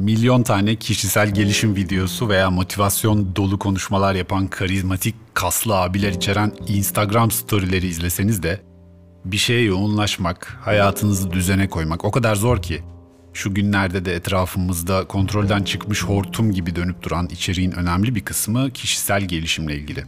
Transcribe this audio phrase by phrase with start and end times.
[0.00, 7.30] milyon tane kişisel gelişim videosu veya motivasyon dolu konuşmalar yapan karizmatik kaslı abiler içeren Instagram
[7.30, 8.60] storyleri izleseniz de
[9.24, 12.82] bir şeye yoğunlaşmak, hayatınızı düzene koymak o kadar zor ki.
[13.32, 19.22] Şu günlerde de etrafımızda kontrolden çıkmış hortum gibi dönüp duran içeriğin önemli bir kısmı kişisel
[19.22, 20.04] gelişimle ilgili.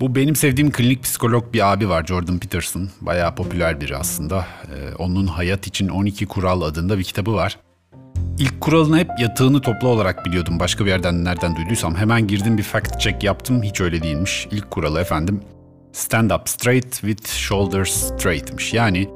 [0.00, 2.88] Bu benim sevdiğim klinik psikolog bir abi var Jordan Peterson.
[3.00, 4.46] Bayağı popüler biri aslında.
[4.64, 7.58] Ee, onun Hayat için 12 Kural adında bir kitabı var.
[8.40, 10.60] İlk kuralını hep yatağını topla olarak biliyordum.
[10.60, 11.96] Başka bir yerden nereden duyduysam.
[11.96, 13.62] Hemen girdim bir fact check yaptım.
[13.62, 14.48] Hiç öyle değilmiş.
[14.50, 15.40] İlk kuralı efendim
[15.92, 18.74] stand up straight with shoulders straight'miş.
[18.74, 19.08] Yani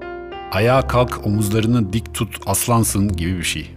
[0.52, 3.70] ayağa kalk omuzlarını dik tut aslansın gibi bir şey.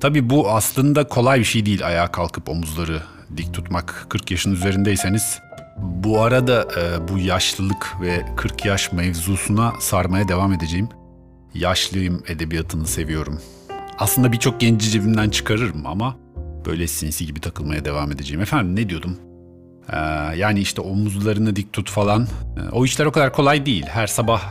[0.00, 3.02] Tabi bu aslında kolay bir şey değil ayağa kalkıp omuzları
[3.36, 4.06] dik tutmak.
[4.08, 5.38] 40 yaşın üzerindeyseniz
[5.78, 10.88] bu arada e, bu yaşlılık ve 40 yaş mevzusuna sarmaya devam edeceğim.
[11.54, 13.40] Yaşlıyım edebiyatını seviyorum.
[13.98, 16.16] Aslında birçok genci cebimden çıkarırım ama
[16.66, 18.42] böyle sinsi gibi takılmaya devam edeceğim.
[18.42, 19.16] Efendim ne diyordum?
[19.92, 19.96] Ee,
[20.36, 22.22] yani işte omuzlarını dik tut falan.
[22.22, 23.86] Ee, o işler o kadar kolay değil.
[23.86, 24.42] Her sabah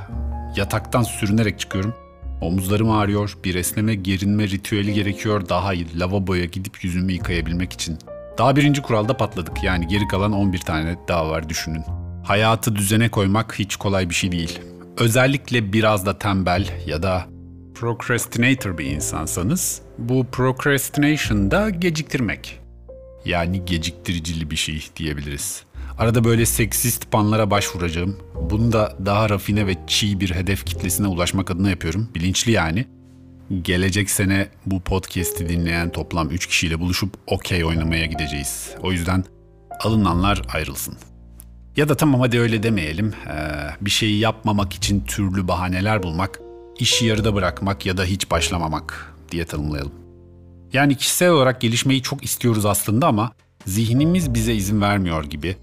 [0.56, 1.94] yataktan sürünerek çıkıyorum.
[2.42, 7.98] Omuzlarım ağrıyor, bir esneme gerinme ritüeli gerekiyor daha iyi lavaboya gidip yüzümü yıkayabilmek için.
[8.38, 11.84] Daha birinci kuralda patladık yani geri kalan 11 tane daha var düşünün.
[12.24, 14.60] Hayatı düzene koymak hiç kolay bir şey değil.
[14.98, 17.26] Özellikle biraz da tembel ya da
[17.76, 22.60] procrastinator bir insansanız bu procrastination da geciktirmek.
[23.26, 25.64] Yani geciktiricili bir şey diyebiliriz.
[25.98, 28.18] Arada böyle seksist panlara başvuracağım.
[28.50, 32.10] Bunu da daha rafine ve çiğ bir hedef kitlesine ulaşmak adına yapıyorum.
[32.16, 32.86] Bilinçli yani.
[33.62, 38.70] Gelecek sene bu podcast'i dinleyen toplam 3 kişiyle buluşup okey oynamaya gideceğiz.
[38.82, 39.24] O yüzden
[39.80, 40.98] alınanlar ayrılsın.
[41.78, 43.14] Ya da tamam hadi öyle demeyelim.
[43.28, 43.32] Ee,
[43.82, 46.40] bir şeyi yapmamak için türlü bahaneler bulmak,
[46.80, 49.94] işi yarıda bırakmak ya da hiç başlamamak diye tanımlayalım.
[50.74, 53.32] Yani kişisel olarak gelişmeyi çok istiyoruz aslında ama
[53.66, 55.58] zihnimiz bize izin vermiyor gibi.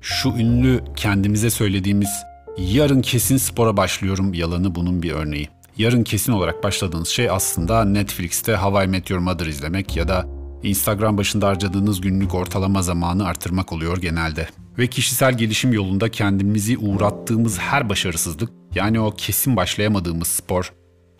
[0.00, 2.10] Şu ünlü kendimize söylediğimiz
[2.58, 8.56] yarın kesin spora başlıyorum yalanı bunun bir örneği yarın kesin olarak başladığınız şey aslında Netflix'te
[8.56, 10.26] How I Met Your Mother izlemek ya da
[10.62, 14.48] Instagram başında harcadığınız günlük ortalama zamanı artırmak oluyor genelde.
[14.78, 20.72] Ve kişisel gelişim yolunda kendimizi uğrattığımız her başarısızlık, yani o kesin başlayamadığımız spor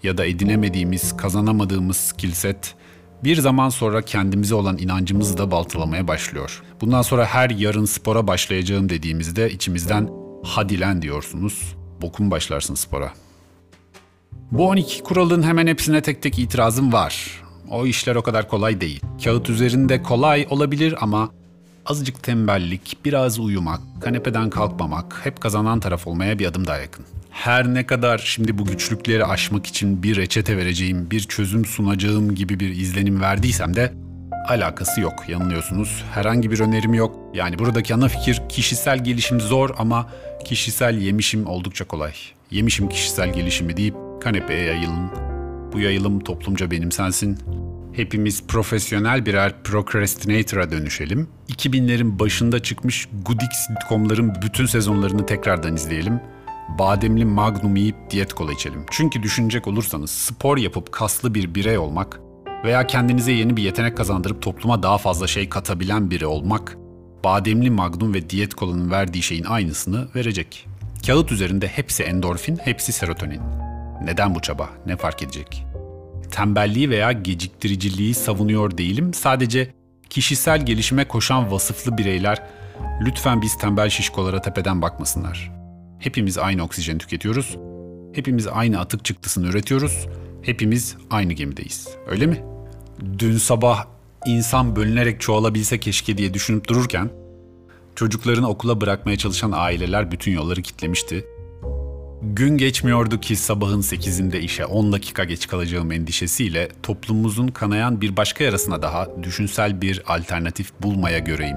[0.02, 2.32] ya da edinemediğimiz, kazanamadığımız skill
[3.24, 6.62] bir zaman sonra kendimize olan inancımızı da baltalamaya başlıyor.
[6.80, 10.08] Bundan sonra her yarın spora başlayacağım dediğimizde içimizden
[10.44, 13.12] hadi lan diyorsunuz, bokun başlarsın spora.
[14.52, 17.42] Bu 12 kuralın hemen hepsine tek tek itirazım var.
[17.70, 19.00] O işler o kadar kolay değil.
[19.24, 21.30] Kağıt üzerinde kolay olabilir ama
[21.86, 27.04] azıcık tembellik, biraz uyumak, kanepeden kalkmamak hep kazanan taraf olmaya bir adım daha yakın.
[27.30, 32.60] Her ne kadar şimdi bu güçlükleri aşmak için bir reçete vereceğim, bir çözüm sunacağım gibi
[32.60, 33.92] bir izlenim verdiysem de
[34.48, 35.28] alakası yok.
[35.28, 36.04] Yanılıyorsunuz.
[36.14, 37.16] Herhangi bir önerim yok.
[37.34, 40.10] Yani buradaki ana fikir kişisel gelişim zor ama
[40.44, 42.12] kişisel yemişim oldukça kolay.
[42.50, 45.10] Yemişim kişisel gelişimi deyip kanepeye yayılın.
[45.72, 47.38] Bu yayılım toplumca benimsensin.
[47.96, 51.28] Hepimiz profesyonel birer procrastinator'a dönüşelim.
[51.48, 56.20] 2000'lerin başında çıkmış Goodix sitcomların bütün sezonlarını tekrardan izleyelim.
[56.78, 58.86] Bademli magnum yiyip diyet kola içelim.
[58.90, 62.20] Çünkü düşünecek olursanız spor yapıp kaslı bir birey olmak
[62.64, 66.76] veya kendinize yeni bir yetenek kazandırıp topluma daha fazla şey katabilen biri olmak,
[67.24, 70.66] bademli magnum ve diyet kolanın verdiği şeyin aynısını verecek.
[71.06, 73.40] Kağıt üzerinde hepsi endorfin, hepsi serotonin.
[74.04, 74.70] Neden bu çaba?
[74.86, 75.66] Ne fark edecek?
[76.34, 79.14] Tembelliği veya geciktiriciliği savunuyor değilim.
[79.14, 79.74] Sadece
[80.10, 82.42] kişisel gelişime koşan vasıflı bireyler
[83.00, 85.52] lütfen biz tembel şişkolara tepeden bakmasınlar.
[85.98, 87.56] Hepimiz aynı oksijen tüketiyoruz.
[88.14, 90.06] Hepimiz aynı atık çıktısını üretiyoruz.
[90.42, 91.88] Hepimiz aynı gemideyiz.
[92.06, 92.42] Öyle mi?
[93.18, 93.86] Dün sabah
[94.26, 97.10] insan bölünerek çoğalabilse keşke diye düşünüp dururken
[97.94, 101.24] çocuklarını okula bırakmaya çalışan aileler bütün yolları kitlemişti
[102.32, 108.44] Gün geçmiyordu ki sabahın 8'inde işe 10 dakika geç kalacağım endişesiyle toplumumuzun kanayan bir başka
[108.44, 111.56] yarasına daha düşünsel bir alternatif bulmaya göreyim.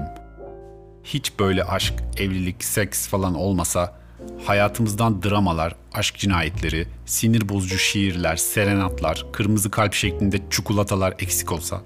[1.04, 4.00] Hiç böyle aşk, evlilik, seks falan olmasa
[4.44, 11.82] hayatımızdan dramalar, aşk cinayetleri, sinir bozucu şiirler, serenatlar, kırmızı kalp şeklinde çikolatalar eksik olsa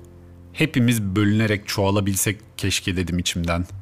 [0.52, 3.81] hepimiz bölünerek çoğalabilsek keşke dedim içimden.''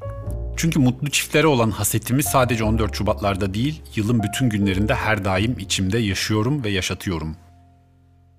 [0.61, 5.99] Çünkü mutlu çiftlere olan hasetimi sadece 14 Şubatlarda değil, yılın bütün günlerinde her daim içimde
[5.99, 7.37] yaşıyorum ve yaşatıyorum.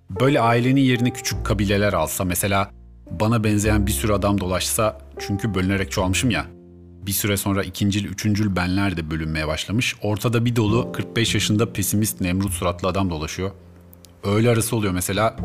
[0.09, 2.71] Böyle ailenin yerine küçük kabileler alsa mesela
[3.19, 6.45] bana benzeyen bir sürü adam dolaşsa çünkü bölünerek çoğalmışım ya.
[7.05, 9.95] Bir süre sonra ikincil, üçüncül benler de bölünmeye başlamış.
[10.01, 13.51] Ortada bir dolu 45 yaşında pesimist Nemrut suratlı adam dolaşıyor.
[14.23, 15.35] Öğle arası oluyor mesela.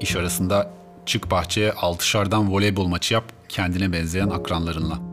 [0.00, 0.70] iş arasında
[1.06, 5.11] Çık bahçeye altışardan voleybol maçı yap kendine benzeyen akranlarınla.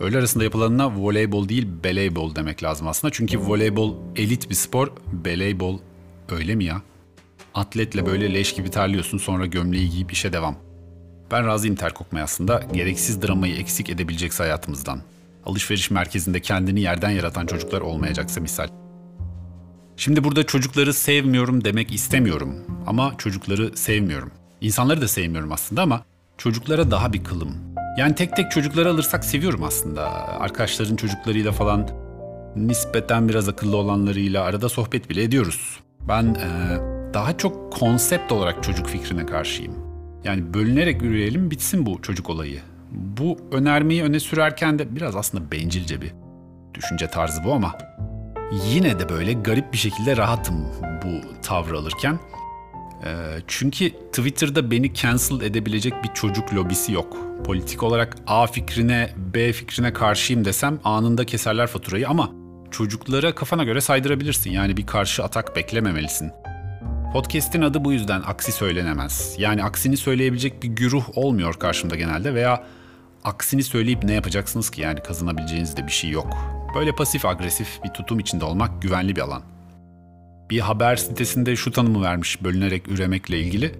[0.00, 3.12] Öğle arasında yapılanına voleybol değil beleybol demek lazım aslında.
[3.12, 5.78] Çünkü voleybol elit bir spor, beleybol
[6.28, 6.82] öyle mi ya?
[7.54, 10.56] Atletle böyle leş gibi terliyorsun sonra gömleği giyip işe devam.
[11.30, 12.62] Ben razıyım ter kokmaya aslında.
[12.72, 15.00] Gereksiz dramayı eksik edebilecekse hayatımızdan.
[15.46, 18.68] Alışveriş merkezinde kendini yerden yaratan çocuklar olmayacaksa misal.
[19.96, 22.54] Şimdi burada çocukları sevmiyorum demek istemiyorum.
[22.86, 24.30] Ama çocukları sevmiyorum.
[24.60, 26.04] İnsanları da sevmiyorum aslında ama
[26.38, 27.69] çocuklara daha bir kılım.
[27.96, 30.10] Yani tek tek çocukları alırsak seviyorum aslında.
[30.40, 31.88] Arkadaşların çocuklarıyla falan
[32.56, 35.80] nispeten biraz akıllı olanlarıyla arada sohbet bile ediyoruz.
[36.08, 36.80] Ben eee,
[37.14, 39.74] daha çok konsept olarak çocuk fikrine karşıyım.
[40.24, 42.60] Yani bölünerek yürüyelim bitsin bu çocuk olayı.
[42.90, 46.12] Bu önermeyi öne sürerken de biraz aslında bencilce bir
[46.74, 47.74] düşünce tarzı bu ama
[48.72, 50.66] yine de böyle garip bir şekilde rahatım
[51.04, 52.18] bu tavrı alırken.
[53.04, 57.16] Ee, çünkü Twitter'da beni cancel edebilecek bir çocuk lobisi yok.
[57.44, 62.30] Politik olarak A fikrine, B fikrine karşıyım desem anında keserler faturayı ama
[62.70, 64.50] çocuklara kafana göre saydırabilirsin.
[64.50, 66.30] Yani bir karşı atak beklememelisin.
[67.12, 69.34] Podcast'in adı bu yüzden aksi söylenemez.
[69.38, 72.64] Yani aksini söyleyebilecek bir güruh olmuyor karşımda genelde veya
[73.24, 76.36] aksini söyleyip ne yapacaksınız ki yani kazanabileceğiniz de bir şey yok.
[76.74, 79.42] Böyle pasif agresif bir tutum içinde olmak güvenli bir alan.
[80.50, 83.74] Bir haber sitesinde şu tanımı vermiş bölünerek üremekle ilgili.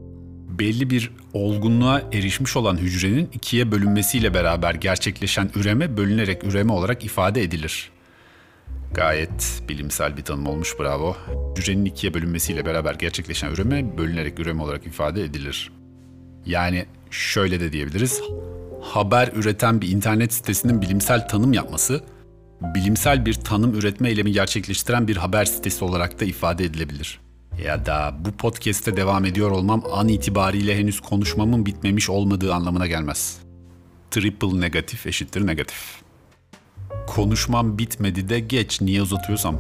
[0.49, 7.43] Belli bir olgunluğa erişmiş olan hücrenin ikiye bölünmesiyle beraber gerçekleşen üreme bölünerek üreme olarak ifade
[7.43, 7.91] edilir.
[8.95, 11.17] Gayet bilimsel bir tanım olmuş bravo.
[11.57, 15.73] Hücrenin ikiye bölünmesiyle beraber gerçekleşen üreme bölünerek üreme olarak ifade edilir.
[16.47, 18.21] Yani şöyle de diyebiliriz.
[18.83, 22.05] Haber üreten bir internet sitesinin bilimsel tanım yapması,
[22.61, 27.21] bilimsel bir tanım üretme eylemi gerçekleştiren bir haber sitesi olarak da ifade edilebilir.
[27.65, 33.39] Ya da bu podcast'te devam ediyor olmam an itibariyle henüz konuşmamın bitmemiş olmadığı anlamına gelmez.
[34.11, 36.01] Triple negatif eşittir negatif
[37.07, 39.57] konuşmam bitmedi de geç niye uzatıyorsam.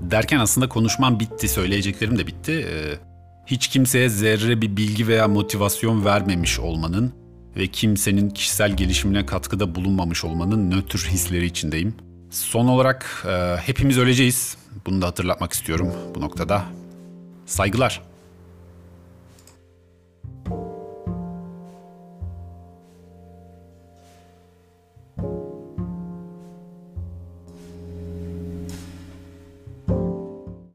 [0.00, 2.52] Derken aslında konuşmam bitti, söyleyeceklerim de bitti.
[2.52, 2.98] Ee,
[3.46, 7.12] hiç kimseye zerre bir bilgi veya motivasyon vermemiş olmanın
[7.56, 11.94] ve kimsenin kişisel gelişimine katkıda bulunmamış olmanın nötr hisleri içindeyim.
[12.30, 14.56] Son olarak e, hepimiz öleceğiz.
[14.86, 16.64] Bunu da hatırlatmak istiyorum bu noktada.
[17.46, 18.09] Saygılar.